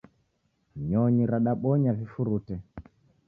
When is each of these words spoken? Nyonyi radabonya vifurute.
Nyonyi 0.89 1.23
radabonya 1.31 1.91
vifurute. 1.99 2.53